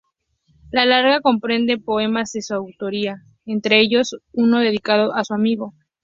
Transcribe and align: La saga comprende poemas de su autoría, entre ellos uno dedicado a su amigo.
La 0.71 0.85
saga 0.85 1.21
comprende 1.21 1.77
poemas 1.77 2.31
de 2.31 2.41
su 2.41 2.55
autoría, 2.55 3.17
entre 3.45 3.79
ellos 3.81 4.15
uno 4.33 4.57
dedicado 4.57 5.13
a 5.13 5.23
su 5.23 5.35
amigo. 5.35 5.75